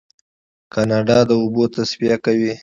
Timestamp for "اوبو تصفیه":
1.41-2.17